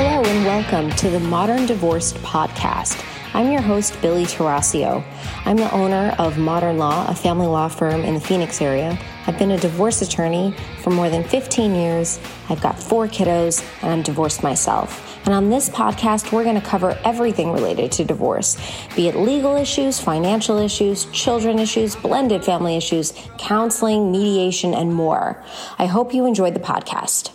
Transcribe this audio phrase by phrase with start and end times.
[0.00, 3.04] Hello and welcome to the Modern Divorce Podcast.
[3.34, 5.02] I'm your host, Billie Tarascio.
[5.44, 8.96] I'm the owner of Modern Law, a family law firm in the Phoenix area.
[9.26, 12.20] I've been a divorce attorney for more than 15 years.
[12.48, 15.20] I've got four kiddos, and I'm divorced myself.
[15.24, 18.56] And on this podcast, we're going to cover everything related to divorce
[18.94, 25.42] be it legal issues, financial issues, children issues, blended family issues, counseling, mediation, and more.
[25.76, 27.32] I hope you enjoyed the podcast.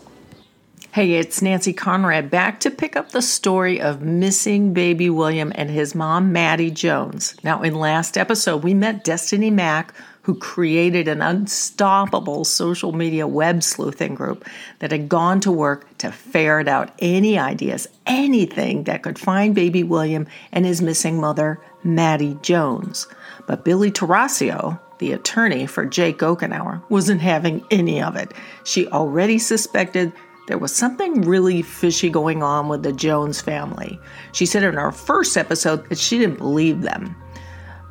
[0.93, 5.71] Hey, it's Nancy Conrad back to pick up the story of missing baby William and
[5.71, 7.35] his mom, Maddie Jones.
[7.43, 13.63] Now, in last episode, we met Destiny Mack, who created an unstoppable social media web
[13.63, 19.17] sleuthing group that had gone to work to ferret out any ideas, anything that could
[19.17, 23.07] find baby William and his missing mother, Maddie Jones.
[23.47, 28.31] But Billie Tarascio, the attorney for Jake Okenauer, wasn't having any of it.
[28.63, 30.13] She already suspected
[30.47, 33.99] there was something really fishy going on with the Jones family.
[34.33, 37.15] She said in our first episode that she didn't believe them.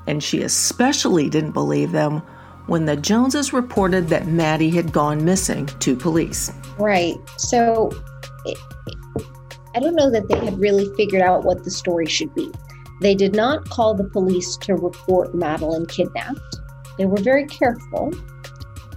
[0.07, 2.23] And she especially didn't believe them
[2.67, 6.53] when the Joneses reported that Maddie had gone missing to police.
[6.79, 7.17] Right.
[7.39, 7.91] So
[9.75, 12.51] I don't know that they had really figured out what the story should be.
[13.01, 16.57] They did not call the police to report Madeline kidnapped.
[16.99, 18.13] They were very careful.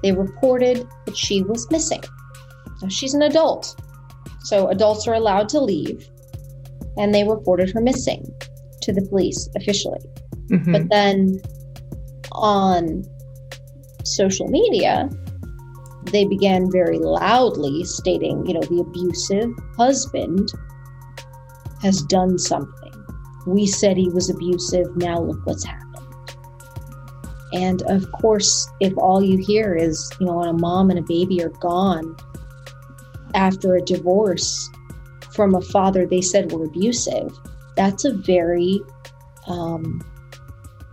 [0.03, 2.03] They reported that she was missing.
[2.89, 3.80] She's an adult,
[4.41, 6.09] so adults are allowed to leave,
[6.97, 8.25] and they reported her missing
[8.81, 10.02] to the police officially.
[10.52, 10.72] Mm-hmm.
[10.72, 11.41] But then
[12.31, 13.03] on
[14.03, 15.09] social media,
[16.11, 20.52] they began very loudly stating, you know, the abusive husband
[21.81, 22.94] has done something.
[23.47, 24.95] We said he was abusive.
[24.95, 25.83] Now look what's happened.
[27.53, 31.03] And of course, if all you hear is, you know, when a mom and a
[31.03, 32.16] baby are gone,
[33.36, 34.69] after a divorce
[35.31, 37.31] from a father they said were abusive,
[37.75, 38.81] that's a very
[39.47, 40.02] um,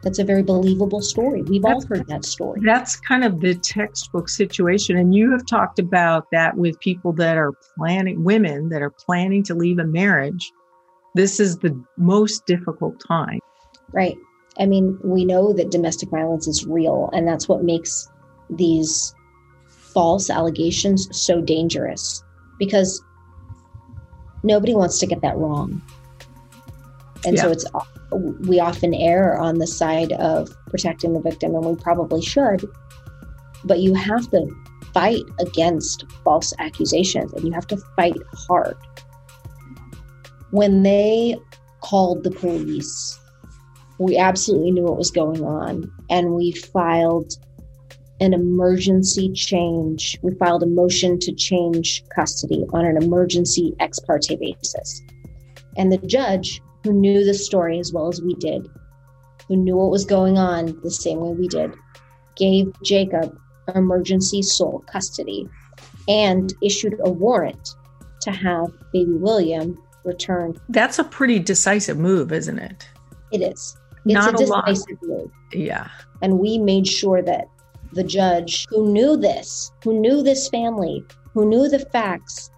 [0.02, 1.42] that's a very believable story.
[1.42, 2.60] We've that's, all heard that story.
[2.64, 4.96] That's kind of the textbook situation.
[4.96, 9.44] And you have talked about that with people that are planning, women that are planning
[9.44, 10.50] to leave a marriage.
[11.14, 13.38] This is the most difficult time.
[13.92, 14.16] Right.
[14.58, 18.10] I mean, we know that domestic violence is real, and that's what makes
[18.50, 19.14] these
[19.68, 22.24] false allegations so dangerous
[22.62, 23.02] because
[24.44, 25.82] nobody wants to get that wrong.
[27.26, 27.42] And yeah.
[27.42, 27.66] so it's
[28.46, 32.64] we often err on the side of protecting the victim and we probably should.
[33.64, 34.46] But you have to
[34.94, 38.76] fight against false accusations and you have to fight hard.
[40.52, 41.36] When they
[41.80, 43.18] called the police,
[43.98, 47.34] we absolutely knew what was going on and we filed
[48.22, 50.16] an emergency change.
[50.22, 55.02] We filed a motion to change custody on an emergency ex parte basis.
[55.76, 58.68] And the judge, who knew the story as well as we did,
[59.48, 61.74] who knew what was going on the same way we did,
[62.36, 63.36] gave Jacob
[63.74, 65.48] emergency sole custody
[66.06, 67.70] and issued a warrant
[68.20, 70.60] to have baby William returned.
[70.68, 72.88] That's a pretty decisive move, isn't it?
[73.32, 73.76] It is.
[74.04, 75.30] It's Not a decisive a move.
[75.52, 75.88] Yeah.
[76.22, 77.48] And we made sure that
[77.92, 81.04] the judge who knew this, who knew this family,
[81.34, 82.50] who knew the facts,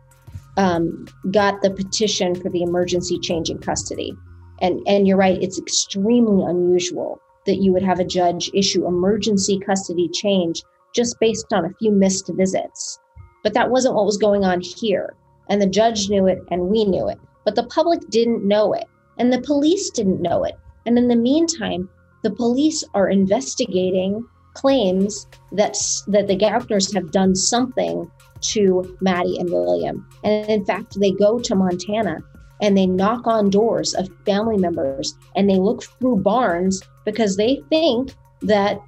[0.56, 4.16] um, got the petition for the emergency change in custody.
[4.60, 9.58] And and you're right, it's extremely unusual that you would have a judge issue emergency
[9.58, 10.62] custody change
[10.94, 12.98] just based on a few missed visits.
[13.42, 15.14] But that wasn't what was going on here.
[15.50, 17.18] And the judge knew it and we knew it.
[17.44, 18.86] But the public didn't know it.
[19.18, 20.54] And the police didn't know it.
[20.86, 21.88] And in the meantime,
[22.22, 25.76] the police are investigating claims that
[26.08, 28.10] that the Gaukners have done something
[28.40, 30.06] to Maddie and William.
[30.22, 32.18] And in fact, they go to Montana
[32.60, 37.62] and they knock on doors of family members and they look through barns because they
[37.68, 38.80] think that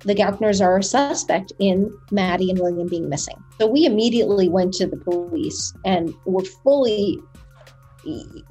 [0.00, 3.42] the Gaukners are a suspect in Maddie and William being missing.
[3.58, 7.18] So we immediately went to the police and were fully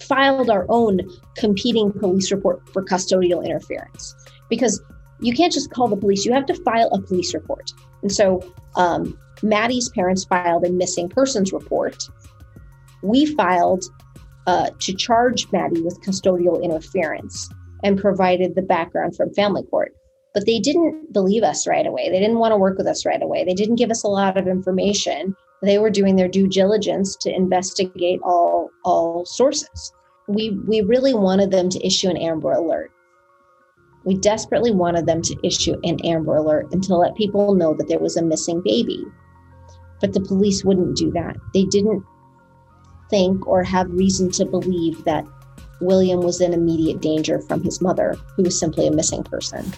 [0.01, 0.99] filed our own
[1.37, 4.13] competing police report for custodial interference
[4.49, 4.83] because
[5.19, 7.71] you can't just call the police, you have to file a police report.
[8.01, 8.41] And so
[8.75, 12.03] um, Maddie's parents filed a missing persons report.
[13.01, 13.83] We filed
[14.45, 17.49] uh, to charge Maddie with custodial interference
[17.83, 19.93] and provided the background from family court.
[20.33, 22.09] But they didn't believe us right away.
[22.09, 23.43] They didn't want to work with us right away.
[23.43, 25.35] They didn't give us a lot of information.
[25.63, 29.93] They were doing their due diligence to investigate all all sources.
[30.27, 32.91] We we really wanted them to issue an Amber Alert
[34.07, 37.89] we desperately wanted them to issue an Amber Alert and to let people know that
[37.89, 39.05] there was a missing baby.
[39.99, 41.35] But the police wouldn't do that.
[41.53, 42.05] They didn't
[43.09, 45.27] think or have reason to believe that
[45.81, 49.73] William was in immediate danger from his mother, who was simply a missing person.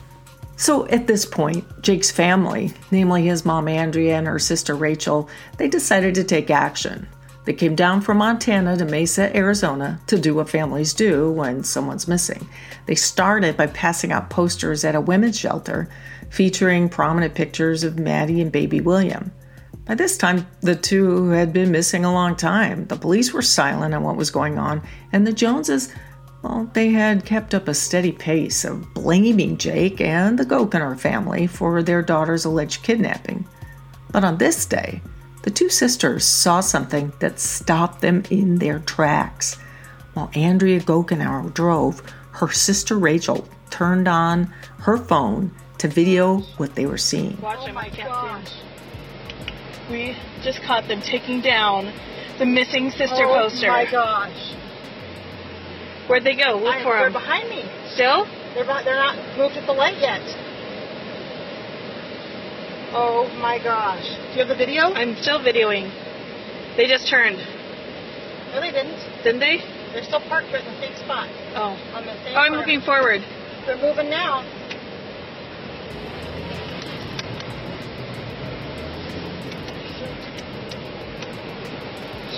[0.58, 5.28] So at this point, Jake's family, namely his mom Andrea and her sister Rachel,
[5.58, 7.08] they decided to take action.
[7.50, 12.08] They came down from Montana to Mesa, Arizona to do what families do when someone's
[12.08, 12.48] missing.
[12.86, 15.90] They started by passing out posters at a women's shelter
[16.30, 19.32] featuring prominent pictures of Maddie and baby William.
[19.86, 22.86] By this time, the two had been missing a long time.
[22.86, 25.92] The police were silent on what was going on, and the Joneses,
[26.44, 31.48] well, they had kept up a steady pace of blaming Jake and the Gokenhart family
[31.48, 33.48] for their daughter's alleged kidnapping.
[34.12, 35.02] But on this day,
[35.50, 39.56] the two sisters saw something that stopped them in their tracks.
[40.14, 42.04] While Andrea Gokenhart drove,
[42.34, 45.50] her sister Rachel turned on her phone
[45.80, 47.42] to video what they were seeing.
[47.42, 48.54] Watch them, I can't see
[49.90, 51.92] We just caught them taking down
[52.38, 53.70] the missing sister oh poster.
[53.70, 54.54] Oh my gosh.
[56.06, 56.60] Where'd they go?
[56.62, 57.14] Look I, for they're them.
[57.14, 57.64] behind me.
[57.96, 58.26] Still?
[58.54, 60.22] They're, they're not moved at the light yet.
[62.92, 64.04] Oh my gosh.
[64.04, 64.92] Do you have the video?
[64.94, 65.94] I'm still videoing.
[66.76, 67.38] They just turned.
[67.38, 68.98] No, they didn't.
[69.24, 69.58] Didn't they?
[69.94, 71.30] They're still parked right in the same spot.
[71.54, 71.78] Oh.
[71.94, 72.58] On the same oh, I'm corner.
[72.58, 73.22] looking forward.
[73.68, 74.42] They're moving now.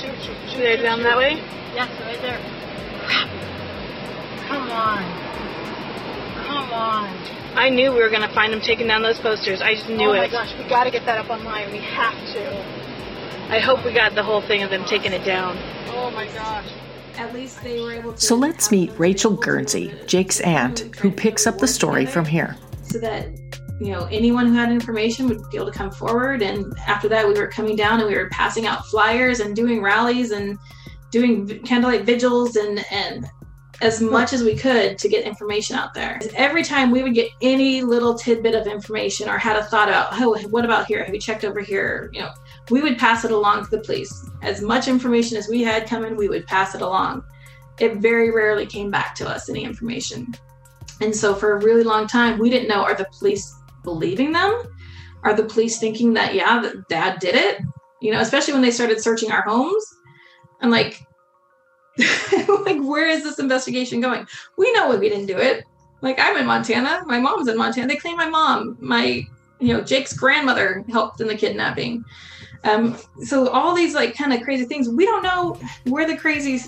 [0.01, 0.57] Shoot, shoot, shoot.
[0.57, 1.04] They're down shoot.
[1.04, 1.36] that way?
[1.75, 2.39] Yes, right there.
[3.07, 3.30] Crap.
[4.50, 5.04] Come on.
[6.45, 7.41] Come on.
[7.56, 9.62] I knew we were going to find them taking down those posters.
[9.62, 10.18] I just knew it.
[10.18, 10.31] oh my it.
[10.31, 11.71] gosh, we got to get that up online.
[11.71, 12.81] We have to.
[13.53, 15.57] I hope we got the whole thing of them taking it down.
[15.89, 16.71] Oh my gosh.
[17.18, 18.21] At least they were able to.
[18.21, 19.94] So let's meet Rachel available Guernsey.
[20.07, 22.56] Jake's aunt, who picks up the story from here.
[22.83, 23.27] So that
[23.81, 26.42] you know anyone who had information would be able to come forward.
[26.42, 29.81] And after that, we were coming down and we were passing out flyers and doing
[29.81, 30.57] rallies and
[31.12, 33.30] doing candlelight vigils and and
[33.81, 36.19] as much as we could to get information out there.
[36.36, 40.10] Every time we would get any little tidbit of information or had a thought about,
[40.13, 41.04] oh, what about here?
[41.04, 42.12] Have you checked over here?
[42.13, 42.31] You know,
[42.69, 44.30] we would pass it along to the police.
[44.44, 47.24] As much information as we had coming, we would pass it along.
[47.80, 50.31] It very rarely came back to us, any information.
[51.01, 54.62] And so for a really long time, we didn't know are the police believing them?
[55.24, 57.62] Are the police thinking that, yeah, that dad did it?
[58.00, 59.83] You know, especially when they started searching our homes.
[60.62, 61.01] I'm like,
[62.66, 64.28] like, where is this investigation going?
[64.58, 65.66] We know we didn't do it.
[66.02, 67.04] Like, I'm in Montana.
[67.06, 67.88] My mom's in Montana.
[67.88, 69.26] They claim my mom, my,
[69.60, 72.04] you know, Jake's grandmother helped in the kidnapping.
[72.64, 76.60] Um, so all these like kind of crazy things, we don't know where the crazy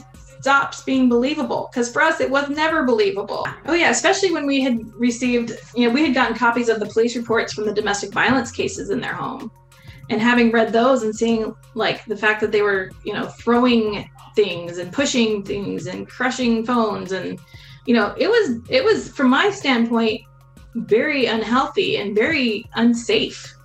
[0.43, 4.59] stops being believable because for us it was never believable oh yeah especially when we
[4.59, 8.11] had received you know we had gotten copies of the police reports from the domestic
[8.11, 9.49] violence cases in their home
[10.09, 14.09] and having read those and seeing like the fact that they were you know throwing
[14.35, 17.39] things and pushing things and crushing phones and
[17.85, 20.21] you know it was it was from my standpoint
[20.75, 23.55] very unhealthy and very unsafe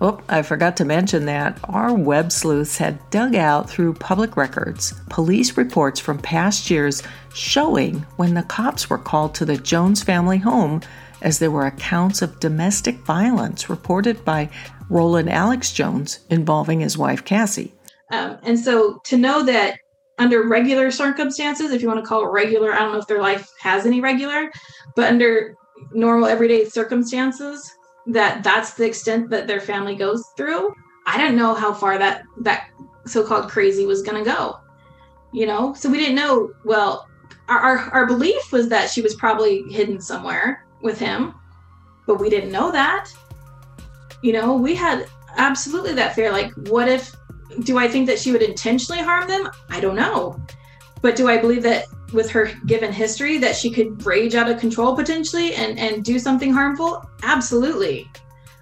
[0.00, 4.94] Oh, I forgot to mention that our web sleuths had dug out through public records
[5.10, 7.04] police reports from past years
[7.34, 10.80] showing when the cops were called to the Jones family home
[11.20, 14.50] as there were accounts of domestic violence reported by
[14.90, 17.72] Roland Alex Jones involving his wife Cassie.
[18.10, 19.78] Um, and so to know that
[20.22, 23.20] under regular circumstances, if you want to call it regular, I don't know if their
[23.20, 24.50] life has any regular,
[24.94, 25.56] but under
[25.92, 27.70] normal everyday circumstances,
[28.06, 30.72] that that's the extent that their family goes through.
[31.06, 32.68] I didn't know how far that that
[33.04, 34.58] so-called crazy was going to go.
[35.32, 36.52] You know, so we didn't know.
[36.64, 37.08] Well,
[37.48, 41.34] our, our our belief was that she was probably hidden somewhere with him,
[42.06, 43.10] but we didn't know that.
[44.22, 46.30] You know, we had absolutely that fear.
[46.32, 47.14] Like, what if
[47.64, 49.50] do I think that she would intentionally harm them?
[49.70, 50.40] I don't know.
[51.00, 54.60] But do I believe that with her given history that she could rage out of
[54.60, 57.04] control potentially and and do something harmful?
[57.22, 58.08] Absolutely.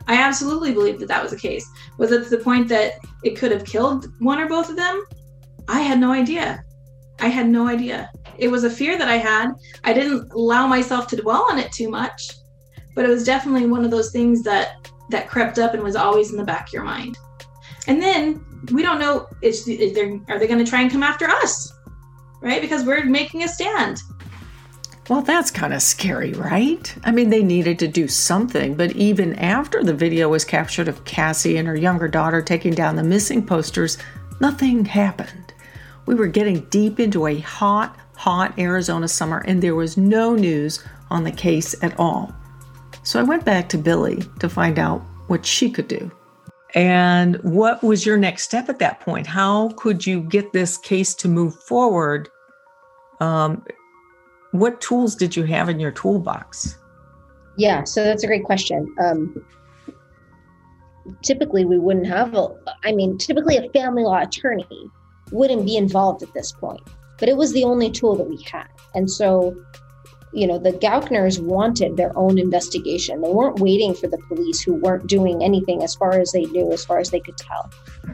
[0.09, 1.69] I absolutely believe that that was the case.
[1.99, 5.05] Was it to the point that it could have killed one or both of them?
[5.69, 6.65] I had no idea.
[7.21, 8.11] I had no idea.
[8.39, 9.53] It was a fear that I had.
[9.85, 12.31] I didn't allow myself to dwell on it too much,
[12.95, 14.80] but it was definitely one of those things that
[15.11, 17.19] that crept up and was always in the back of your mind.
[17.87, 21.03] And then we don't know is, is there, are they going to try and come
[21.03, 21.73] after us?
[22.41, 22.61] Right?
[22.61, 24.01] Because we're making a stand.
[25.09, 26.95] Well, that's kind of scary, right?
[27.03, 31.05] I mean, they needed to do something, but even after the video was captured of
[31.05, 33.99] Cassie and her younger daughter taking down the missing posters,
[34.41, 35.53] nothing happened.
[36.07, 40.85] We were getting deep into a hot, hot Arizona summer, and there was no news
[41.11, 42.33] on the case at all.
[43.03, 46.11] So I went back to Billie to find out what she could do.
[46.75, 49.27] And what was your next step at that point?
[49.27, 52.29] How could you get this case to move forward?
[53.21, 53.65] Um,
[54.53, 56.77] what tools did you have in your toolbox?
[57.57, 58.95] Yeah, so that's a great question.
[59.03, 59.45] Um,
[61.23, 62.49] typically, we wouldn't have a,
[62.85, 64.91] I mean, typically a family law attorney
[65.33, 66.83] wouldn't be involved at this point,
[67.19, 68.69] but it was the only tool that we had.
[68.95, 69.57] And so
[70.33, 73.21] you know, the Gaukners wanted their own investigation.
[73.21, 76.73] They weren't waiting for the police who weren't doing anything as far as they knew,
[76.73, 77.71] as far as they could tell.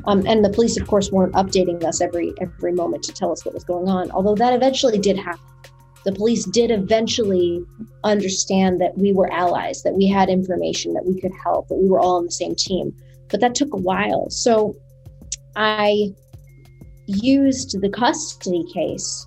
[0.06, 3.44] Um, and the police, of course, weren't updating us every every moment to tell us
[3.44, 4.11] what was going on.
[4.12, 5.40] Although that eventually did happen.
[6.04, 7.64] The police did eventually
[8.04, 11.88] understand that we were allies, that we had information, that we could help, that we
[11.88, 12.94] were all on the same team.
[13.28, 14.30] But that took a while.
[14.30, 14.76] So
[15.56, 16.14] I
[17.06, 19.26] used the custody case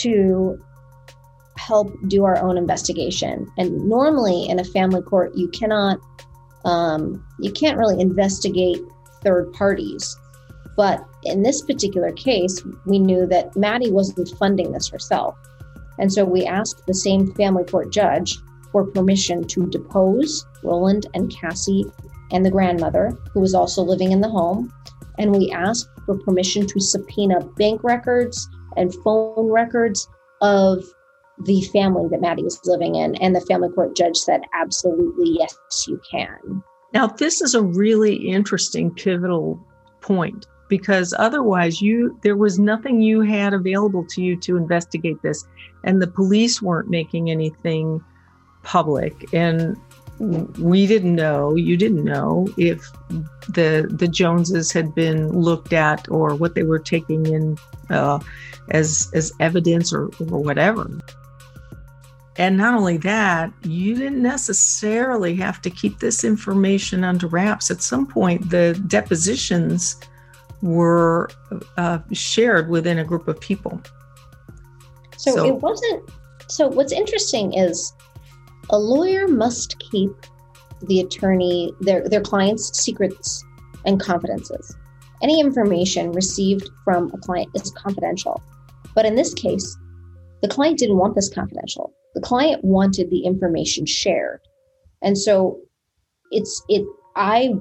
[0.00, 0.60] to
[1.58, 3.50] help do our own investigation.
[3.58, 5.98] And normally in a family court, you cannot,
[6.64, 8.80] um, you can't really investigate
[9.22, 10.16] third parties.
[10.76, 15.36] But in this particular case, we knew that Maddie wasn't funding this herself.
[15.98, 18.38] And so we asked the same family court judge
[18.70, 21.84] for permission to depose Roland and Cassie
[22.30, 24.72] and the grandmother, who was also living in the home.
[25.18, 30.08] And we asked for permission to subpoena bank records and phone records
[30.40, 30.84] of
[31.40, 33.14] the family that Maddie was living in.
[33.16, 36.62] And the family court judge said, absolutely, yes, you can.
[36.94, 39.60] Now, this is a really interesting pivotal
[40.00, 45.46] point because otherwise you there was nothing you had available to you to investigate this
[45.84, 48.02] and the police weren't making anything
[48.62, 49.76] public and
[50.58, 52.80] we didn't know you didn't know if
[53.48, 57.56] the the joneses had been looked at or what they were taking in
[57.90, 58.18] uh,
[58.70, 60.90] as as evidence or, or whatever
[62.38, 67.68] and not only that, you didn't necessarily have to keep this information under wraps.
[67.68, 69.96] At some point, the depositions
[70.62, 71.30] were
[71.76, 73.82] uh, shared within a group of people.
[75.16, 76.08] So, so, it wasn't.
[76.46, 77.92] So, what's interesting is
[78.70, 80.12] a lawyer must keep
[80.82, 83.44] the attorney, their, their client's secrets
[83.84, 84.76] and confidences.
[85.24, 88.40] Any information received from a client is confidential.
[88.94, 89.76] But in this case,
[90.42, 91.92] the client didn't want this confidential.
[92.14, 94.40] The client wanted the information shared.
[95.02, 95.58] And so
[96.30, 96.84] it's it
[97.16, 97.54] I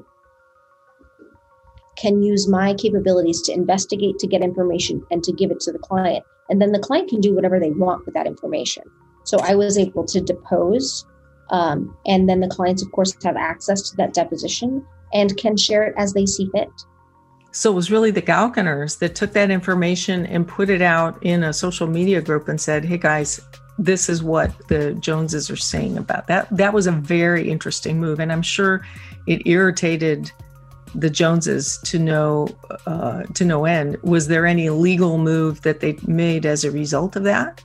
[1.97, 5.79] can use my capabilities to investigate to get information and to give it to the
[5.79, 6.23] client.
[6.49, 8.83] And then the client can do whatever they want with that information.
[9.25, 11.05] So I was able to depose.
[11.49, 15.83] Um, and then the clients, of course, have access to that deposition and can share
[15.83, 16.69] it as they see fit.
[17.51, 21.43] So it was really the Gaukners that took that information and put it out in
[21.43, 23.41] a social media group and said, "Hey guys,
[23.79, 28.19] this is what the Joneses are saying about that." That was a very interesting move,
[28.19, 28.85] and I'm sure
[29.25, 30.31] it irritated
[30.95, 32.47] the Joneses to no
[32.85, 33.97] uh, to no end.
[34.03, 37.63] Was there any legal move that they made as a result of that?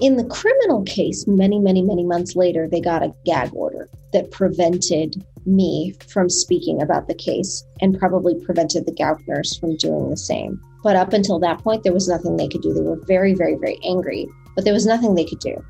[0.00, 4.30] In the criminal case, many, many, many months later, they got a gag order that
[4.30, 10.16] prevented me from speaking about the case and probably prevented the Gaukners from doing the
[10.16, 10.60] same.
[10.82, 12.72] But up until that point, there was nothing they could do.
[12.72, 15.64] They were very, very, very angry, but there was nothing they could do.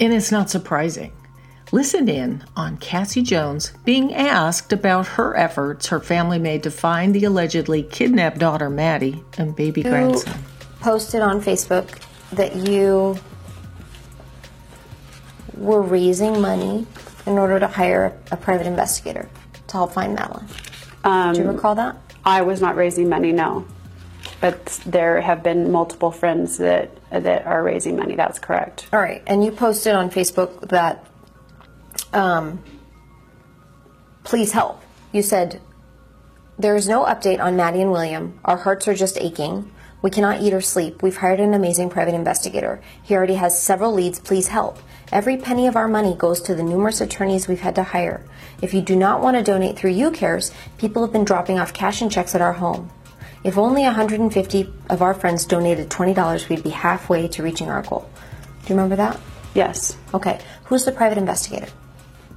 [0.00, 1.12] And it's not surprising.
[1.72, 7.14] Listen in on Cassie Jones being asked about her efforts her family made to find
[7.14, 10.44] the allegedly kidnapped daughter Maddie and baby you grandson.
[10.80, 12.03] Posted on Facebook
[12.36, 13.18] that you
[15.56, 16.86] were raising money
[17.26, 19.28] in order to hire a private investigator
[19.68, 20.46] to help find Madeline.
[21.04, 21.96] Um, Do you recall that?
[22.24, 23.66] I was not raising money, no.
[24.40, 28.16] But there have been multiple friends that that are raising money.
[28.16, 28.88] That's correct.
[28.92, 31.06] All right, and you posted on Facebook that,
[32.12, 32.62] um,
[34.24, 34.82] please help.
[35.12, 35.60] You said,
[36.58, 38.40] there is no update on Maddie and William.
[38.44, 39.70] Our hearts are just aching.
[40.04, 41.02] We cannot eat or sleep.
[41.02, 42.82] We've hired an amazing private investigator.
[43.02, 44.20] He already has several leads.
[44.20, 44.78] Please help.
[45.10, 48.22] Every penny of our money goes to the numerous attorneys we've had to hire.
[48.60, 52.02] If you do not want to donate through UCares, people have been dropping off cash
[52.02, 52.90] and checks at our home.
[53.44, 58.06] If only 150 of our friends donated $20, we'd be halfway to reaching our goal.
[58.66, 59.18] Do you remember that?
[59.54, 59.96] Yes.
[60.12, 60.38] Okay.
[60.64, 61.72] Who's the private investigator?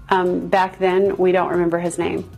[0.08, 2.30] Um, back then, we don't remember his name.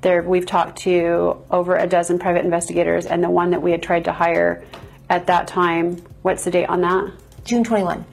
[0.00, 3.82] There, we've talked to over a dozen private investigators, and the one that we had
[3.82, 4.64] tried to hire
[5.10, 5.96] at that time.
[6.22, 7.12] What's the date on that?
[7.44, 8.04] June 21.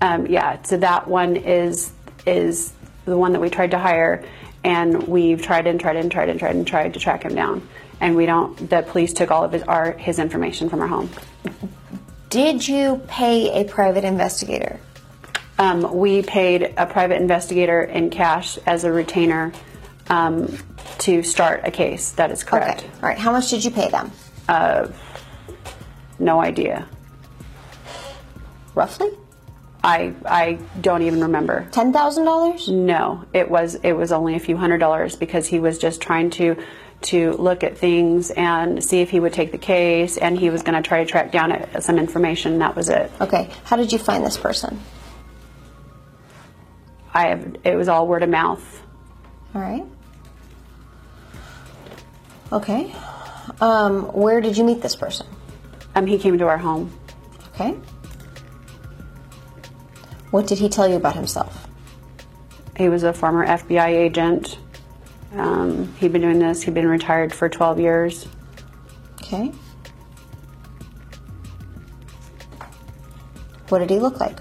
[0.00, 1.92] Um, yeah, so that one is
[2.26, 2.72] is
[3.04, 4.24] the one that we tried to hire,
[4.62, 7.66] and we've tried and tried and tried and tried and tried to track him down,
[8.00, 8.70] and we don't.
[8.70, 11.10] The police took all of his our his information from our home.
[12.30, 14.80] Did you pay a private investigator?
[15.58, 19.52] Um, we paid a private investigator in cash as a retainer
[20.10, 20.56] um,
[20.98, 22.12] to start a case.
[22.12, 22.80] That is correct.
[22.80, 22.90] Okay.
[23.02, 23.18] All right.
[23.18, 24.10] How much did you pay them?
[24.48, 24.88] Uh,
[26.18, 26.86] No idea.
[28.74, 29.10] Roughly?
[29.82, 31.68] I I don't even remember.
[31.70, 32.68] Ten thousand dollars?
[32.68, 36.30] No, it was it was only a few hundred dollars because he was just trying
[36.30, 36.56] to
[37.02, 40.62] to look at things and see if he would take the case, and he was
[40.62, 42.60] going to try to track down some information.
[42.60, 43.12] That was it.
[43.20, 43.50] Okay.
[43.64, 44.80] How did you find this person?
[47.12, 48.82] I have, it was all word of mouth.
[49.54, 49.84] All right.
[52.54, 52.94] Okay.
[53.60, 55.26] Um, where did you meet this person?
[55.96, 56.96] Um, he came to our home.
[57.48, 57.72] Okay.
[60.30, 61.66] What did he tell you about himself?
[62.76, 64.58] He was a former FBI agent.
[65.34, 66.62] Um, he'd been doing this.
[66.62, 68.28] He'd been retired for 12 years.
[69.20, 69.50] Okay.
[73.68, 74.38] What did he look like?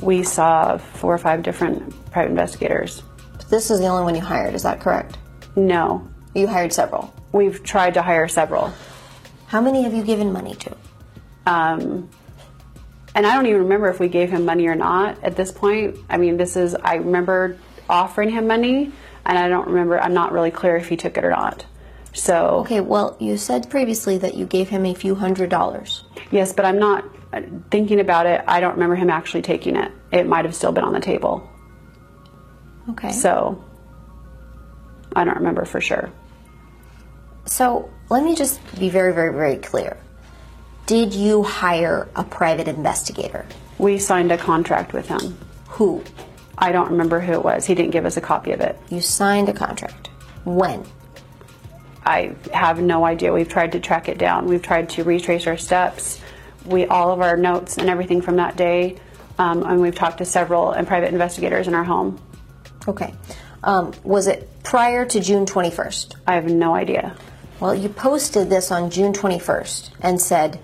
[0.00, 3.02] We saw four or five different private investigators.
[3.50, 5.18] This is the only one you hired, is that correct?
[5.56, 7.12] No, You hired several.
[7.32, 8.72] we've tried to hire several.
[9.46, 10.76] How many have you given money to?
[11.46, 12.08] Um,
[13.14, 15.96] and I don't even remember if we gave him money or not at this point.
[16.08, 17.58] I mean, this is, I remember
[17.88, 18.90] offering him money,
[19.26, 21.66] and I don't remember, I'm not really clear if he took it or not.
[22.14, 26.04] So, Okay, well, you said previously that you gave him a few hundred dollars.
[26.30, 28.42] yes, but I'm not uh, thinking about it.
[28.46, 29.90] I don't remember him actually taking it.
[30.10, 31.48] It might have still been on the table.
[32.90, 33.12] Okay.
[33.12, 33.62] So,
[35.14, 36.10] I don't remember for sure.
[37.44, 39.96] So let me just be very, very, very clear.
[40.86, 43.46] Did you hire a private investigator?
[43.78, 45.38] We signed a contract with him.
[45.68, 46.04] Who?
[46.58, 47.66] I don't remember who it was.
[47.66, 48.78] He didn't give us a copy of it.
[48.90, 50.08] You signed a contract.
[50.44, 50.84] When?
[52.04, 53.32] I have no idea.
[53.32, 54.46] We've tried to track it down.
[54.46, 56.20] We've tried to retrace our steps.
[56.64, 58.96] We all of our notes and everything from that day,
[59.38, 62.20] um, and we've talked to several and private investigators in our home.
[62.86, 63.14] Okay.
[63.64, 66.16] Um, was it prior to June 21st?
[66.26, 67.16] I have no idea.
[67.62, 70.58] Well, you posted this on June 21st and said,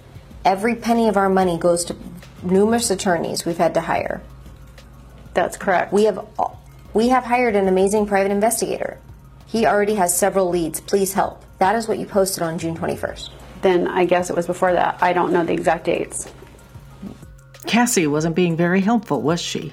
[0.45, 1.96] every penny of our money goes to
[2.42, 4.20] numerous attorneys we've had to hire.
[5.33, 5.92] That's correct.
[5.92, 6.27] We have
[6.94, 8.99] we have hired an amazing private investigator.
[9.46, 10.81] He already has several leads.
[10.81, 11.44] Please help.
[11.59, 13.31] That is what you posted on June 21st.
[13.62, 14.99] then I guess it was before that.
[15.01, 16.33] I don't know the exact dates.
[17.64, 19.73] Cassie wasn't being very helpful, was she?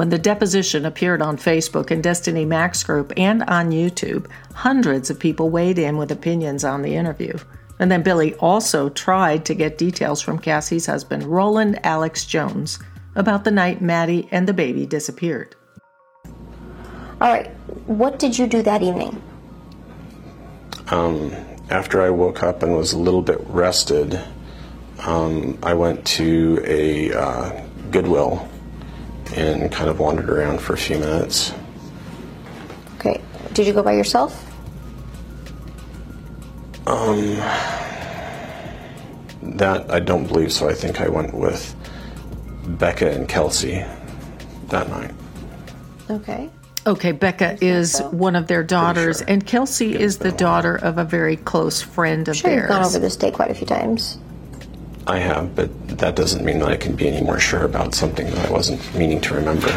[0.00, 5.18] When the deposition appeared on Facebook and Destiny Mack's group and on YouTube, hundreds of
[5.18, 7.36] people weighed in with opinions on the interview.
[7.78, 12.78] And then Billie also tried to get details from Cassie's husband, Roland Alex Jones,
[13.14, 15.54] about the night Maddie and the baby disappeared.
[16.24, 17.48] All right.
[17.84, 19.22] What did you do that evening?
[20.86, 21.30] Um,
[21.68, 24.18] after I woke up and was a little bit rested,
[25.00, 28.48] um, I went to a uh, Goodwill
[29.36, 31.52] and kind of wandered around for a few minutes.
[32.96, 33.20] Okay.
[33.54, 34.46] Did you go by yourself?
[36.86, 37.36] Um,
[39.56, 40.68] that I don't believe so.
[40.68, 41.74] I think I went with
[42.66, 43.84] Becca and Kelsey
[44.68, 45.12] that night.
[46.10, 46.50] Okay.
[46.86, 49.26] Okay, Becca is one of their daughters, sure.
[49.28, 50.38] and Kelsey is the been a while.
[50.38, 53.54] daughter of a very close friend of Sure, you've gone over this day quite a
[53.54, 54.18] few times.
[55.10, 58.26] I have, but that doesn't mean that I can be any more sure about something
[58.30, 59.72] that I wasn't meaning to remember.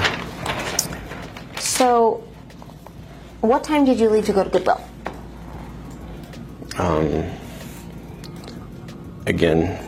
[1.60, 2.24] So,
[3.42, 4.82] what time did you leave to go to Goodwill?
[6.78, 7.24] Um,
[9.26, 9.80] Again,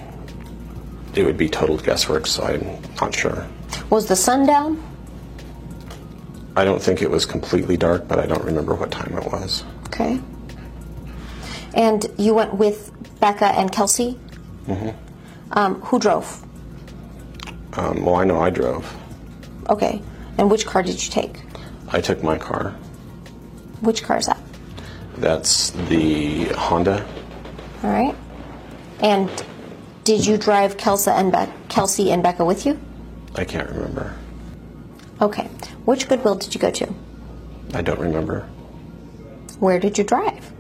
[1.14, 3.46] it would be total guesswork, so I'm not sure.
[3.90, 4.82] Was the sun down?
[6.56, 9.66] I don't think it was completely dark, but I don't remember what time it was.
[9.88, 10.22] Okay.
[11.74, 14.18] And you went with Becca and Kelsey?
[14.68, 15.05] Mm-hmm.
[15.52, 16.44] Um, who drove?
[17.74, 18.92] Um, well, I know I drove.
[19.70, 20.02] Okay.
[20.38, 21.42] And which car did you take?
[21.90, 22.72] I took my car.
[23.82, 24.40] Which car is that?
[25.18, 27.06] That's the Honda.
[27.84, 28.16] All right.
[29.00, 29.30] And
[30.04, 32.80] did you drive Kelsey and, Be- Kelsey and Becca with you?
[33.36, 34.14] I can't remember.
[35.22, 35.48] Okay.
[35.86, 36.94] Which Goodwill did you go to?
[37.74, 38.42] I don't remember.
[39.60, 40.52] Where did you drive?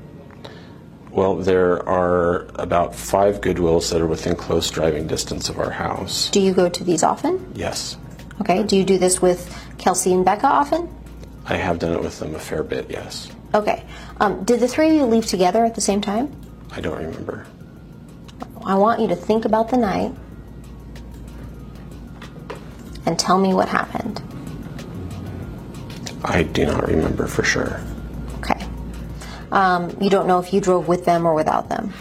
[1.15, 6.29] Well, there are about five Goodwills that are within close driving distance of our house.
[6.29, 7.53] Do you go to these often?
[7.55, 7.97] Yes,
[8.41, 8.63] Okay.
[8.63, 10.93] Do you do this with Kelsey and Becca often?
[11.45, 13.31] I have done it with them a fair bit, yes.
[13.53, 13.85] Okay.
[14.19, 16.35] Um, did the three of you leave together at the same time?
[16.71, 17.45] I don't remember.
[18.65, 20.13] I want you to think about the night
[23.05, 24.21] and tell me what happened.
[26.23, 27.79] I do not remember for sure.
[29.55, 31.93] Um, you don't know if you drove with them or without them,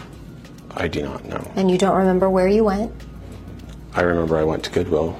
[0.75, 1.51] I do not know.
[1.55, 2.91] and you don't remember where you went.
[3.93, 5.17] I remember I went to Goodwill.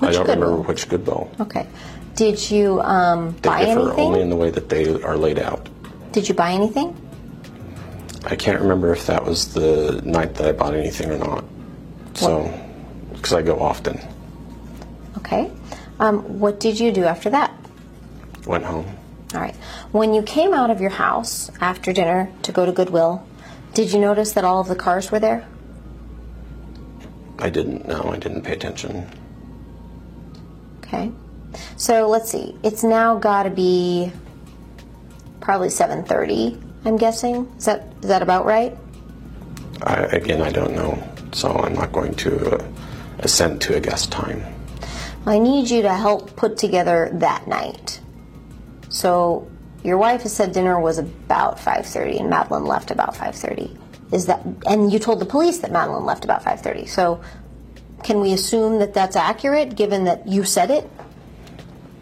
[0.00, 0.48] I Which don't Goodwill?
[0.50, 1.30] remember which Goodwill.
[1.40, 1.66] Okay.
[2.16, 4.00] Did you um, They buy differ anything?
[4.06, 5.68] only in the way that they are laid out.
[6.10, 6.96] Did you buy anything?
[8.24, 11.44] I can't remember if that was the night that I bought anything or not.
[12.14, 12.52] So,
[13.12, 14.00] because I go often.
[15.18, 15.48] Okay.
[16.00, 17.52] Um, what did you do after that?
[18.46, 18.86] Went home.
[19.34, 19.54] All right.
[19.92, 23.26] When you came out of your house after dinner to go to Goodwill,
[23.74, 25.46] did you notice that all of the cars were there?
[27.38, 28.10] I didn't know.
[28.12, 29.08] I didn't pay attention.
[30.78, 31.12] Okay.
[31.76, 32.56] So let's see.
[32.62, 34.10] It's now got to be
[35.40, 36.60] probably 7:30.
[36.84, 37.52] I'm guessing.
[37.58, 38.76] Is that is that about right?
[39.82, 41.02] I, again, I don't know.
[41.32, 42.66] So I'm not going to uh,
[43.20, 44.42] assent to a guess time.
[45.26, 48.00] I need you to help put together that night.
[48.88, 49.48] So
[49.84, 53.76] your wife has said dinner was about 5:30 and Madeline left about 5:30.
[54.12, 56.86] Is that and you told the police that Madeline left about 5:30.
[56.86, 57.20] So
[58.02, 60.90] can we assume that that's accurate given that you said it?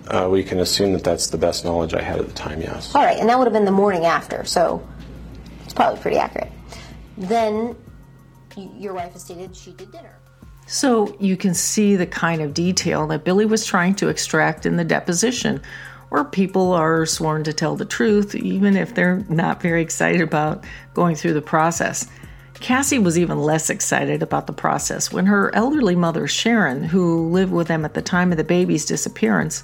[0.08, 2.94] Uh, we can assume that that's the best knowledge I had at the time, yes.
[2.94, 4.86] All right, and that would have been the morning after, so
[5.64, 6.52] it's probably pretty accurate.
[7.18, 7.74] Then
[8.56, 10.16] your wife has stated she did dinner.
[10.66, 14.76] So you can see the kind of detail that Billie was trying to extract in
[14.76, 15.60] the deposition,
[16.08, 20.64] where people are sworn to tell the truth, even if they're not very excited about
[20.94, 22.08] going through the process.
[22.54, 27.52] Cassie was even less excited about the process when her elderly mother, Sharon, who lived
[27.52, 29.62] with them at the time of the baby's disappearance,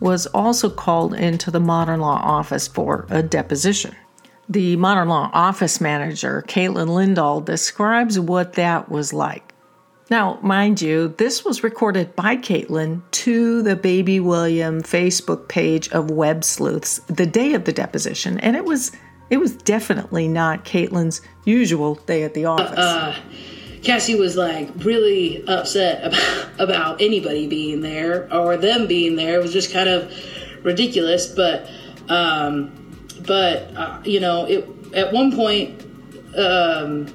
[0.00, 3.94] was also called into the modern law office for a deposition.
[4.48, 9.49] The modern law office manager, Caitlin Lindahl, describes what that was like.
[10.10, 16.10] Now, mind you, this was recorded by Caitlin to the Baby William Facebook page of
[16.10, 18.90] Web Sleuths the day of the deposition, and it was
[19.30, 22.76] it was definitely not Caitlin's usual day at the office.
[22.76, 23.16] uh,
[23.84, 29.38] Cassie was like really upset about, about anybody being there or them being there.
[29.38, 30.12] It was just kind of
[30.64, 31.28] ridiculous.
[31.28, 31.70] But,
[32.08, 32.72] um,
[33.24, 35.82] but uh, you know, it at one point,
[36.36, 37.06] um,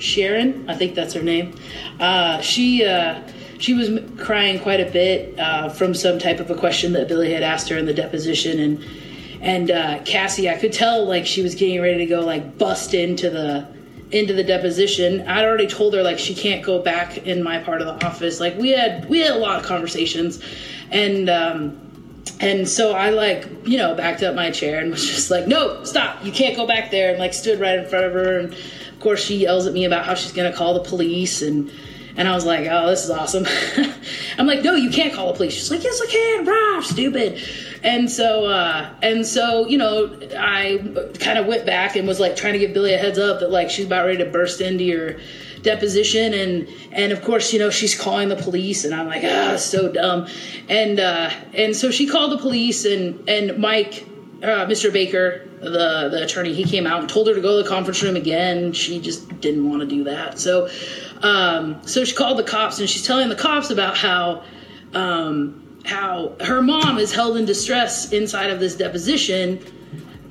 [0.00, 1.54] Sharon, I think that's her name.
[1.98, 3.22] Uh, she uh,
[3.58, 7.32] she was crying quite a bit uh, from some type of a question that Billie
[7.32, 8.84] had asked her in the deposition, and
[9.42, 12.94] and uh, Cassie, I could tell like she was getting ready to go like bust
[12.94, 13.66] into the
[14.10, 15.26] into the deposition.
[15.28, 18.40] I'd already told her like she can't go back in my part of the office.
[18.40, 20.42] Like we had we had a lot of conversations,
[20.90, 21.28] and.
[21.28, 21.86] Um,
[22.38, 25.84] and so I like, you know, backed up my chair and was just like, no,
[25.84, 27.10] stop, you can't go back there.
[27.10, 28.38] And like stood right in front of her.
[28.38, 28.56] And
[29.00, 31.40] of course she yells at me about how she's going to call the police.
[31.40, 31.72] And,
[32.18, 33.46] and I was like, oh, this is awesome.
[34.38, 35.54] I'm like, no, you can't call the police.
[35.54, 36.44] She's like, yes, I can.
[36.44, 37.42] Rah, stupid.
[37.82, 40.84] And so, uh, and so, you know, I
[41.18, 43.50] kind of went back and was like trying to give Billie a heads up that
[43.50, 45.16] like she's about ready to burst into your
[45.62, 49.56] deposition and and of course you know she's calling the police and i'm like ah
[49.56, 50.26] so dumb
[50.70, 54.06] and uh and so she called the police and and mike
[54.42, 57.62] uh, mr baker the the attorney he came out and told her to go to
[57.62, 58.72] the conference room again.
[58.72, 60.38] She just didn't want to do that.
[60.38, 60.68] So
[61.22, 64.42] um so she called the cops and she's telling the cops about how
[64.94, 69.58] um how her mom is held in distress inside of this deposition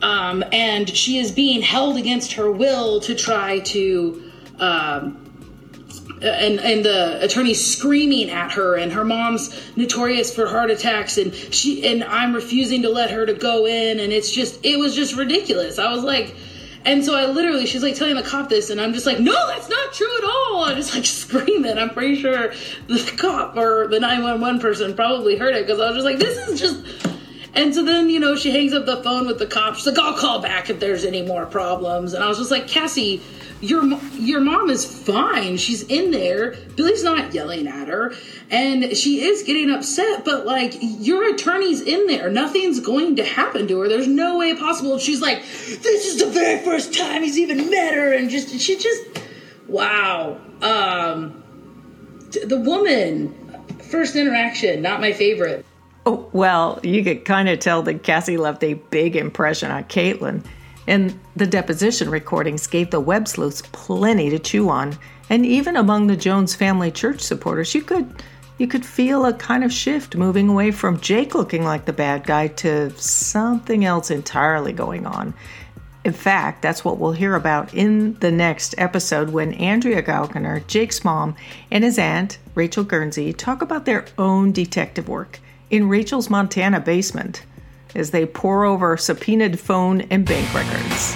[0.01, 4.21] um, and she is being held against her will to try to
[4.59, 5.28] um,
[6.21, 11.33] and and the attorney screaming at her and her mom's notorious for heart attacks and
[11.33, 14.95] she and I'm refusing to let her to go in and it's just it was
[14.95, 15.79] just ridiculous.
[15.79, 16.35] I was like
[16.85, 19.47] and so I literally she's like telling the cop this and I'm just like no
[19.47, 20.63] that's not true at all.
[20.65, 21.77] I'm just like screaming.
[21.77, 22.53] I'm pretty sure
[22.87, 26.37] the cop or the 911 person probably heard it because I was just like this
[26.49, 27.18] is just
[27.53, 29.79] and so then, you know, she hangs up the phone with the cops.
[29.79, 32.13] She's like, I'll call back if there's any more problems.
[32.13, 33.21] And I was just like, Cassie,
[33.61, 33.83] your
[34.13, 35.57] your mom is fine.
[35.57, 36.55] She's in there.
[36.75, 38.13] Billie's not yelling at her,
[38.49, 40.23] and she is getting upset.
[40.23, 42.29] But like, your attorney's in there.
[42.29, 43.89] Nothing's going to happen to her.
[43.89, 44.93] There's no way possible.
[44.93, 48.57] And she's like, this is the very first time he's even met her, and just
[48.59, 49.03] she just,
[49.67, 50.39] wow.
[50.61, 51.43] Um,
[52.45, 53.35] the woman,
[53.89, 55.65] first interaction, not my favorite.
[56.09, 60.43] Oh, well, you could kind of tell that Cassie left a big impression on Caitlin.
[60.87, 64.97] And the deposition recordings gave the web sleuths plenty to chew on.
[65.29, 68.23] And even among the Jones family church supporters, you could
[68.57, 72.25] you could feel a kind of shift moving away from Jake looking like the bad
[72.25, 75.35] guy to something else entirely going on.
[76.03, 81.03] In fact, that's what we'll hear about in the next episode when Andrea Gaukner, Jake's
[81.03, 81.35] mom,
[81.69, 85.39] and his aunt, Rachel Guernsey, talk about their own detective work
[85.69, 87.43] in Rachel's Montana basement
[87.95, 91.15] as they pour over subpoenaed phone and bank records.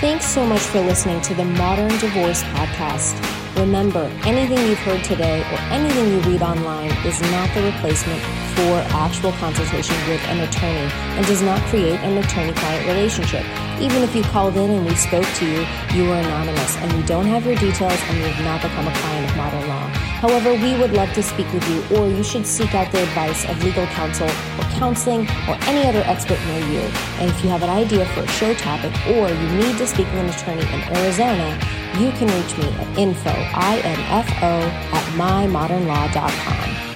[0.00, 3.18] Thanks so much for listening to the Modern Divorce Podcast.
[3.56, 8.20] Remember, anything you've heard today or anything you read online is not the replacement
[8.54, 13.44] for actual consultation with an attorney and does not create an attorney client relationship.
[13.80, 17.02] Even if you called in and we spoke to you, you were anonymous and we
[17.02, 20.07] don't have your details and you have not become a client of modern law.
[20.20, 23.44] However, we would love to speak with you, or you should seek out the advice
[23.48, 26.80] of legal counsel or counseling or any other expert near you.
[27.20, 30.06] And if you have an idea for a show topic or you need to speak
[30.06, 31.54] with an attorney in Arizona,
[32.00, 34.60] you can reach me at info, I-N-F-O,
[34.92, 36.87] at mymodernlaw.com.